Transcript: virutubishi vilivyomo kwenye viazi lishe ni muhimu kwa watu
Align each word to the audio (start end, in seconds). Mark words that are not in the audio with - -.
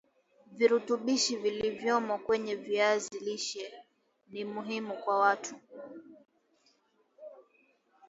virutubishi 0.51 1.35
vilivyomo 1.35 2.17
kwenye 2.17 2.55
viazi 2.55 3.19
lishe 3.19 3.73
ni 4.31 4.45
muhimu 4.45 4.97
kwa 4.97 5.19
watu 5.19 5.55